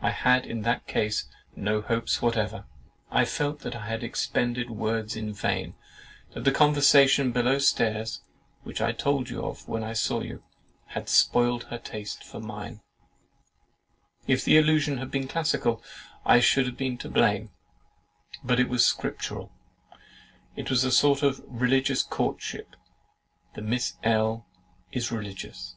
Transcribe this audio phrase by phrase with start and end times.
[0.00, 2.66] I had, in that case, no hopes whatever.
[3.10, 5.74] I felt that I had expended words in vain,
[6.26, 8.20] and that the conversation below stairs
[8.62, 10.44] (which I told you of when I saw you)
[10.94, 12.80] had spoiled her taste for mine.
[14.28, 15.82] If the allusion had been classical
[16.24, 17.50] I should have been to blame;
[18.44, 19.50] but it was scriptural,
[20.54, 22.76] it was a sort of religious courtship,
[23.56, 24.46] and Miss L.
[24.92, 25.74] is religious!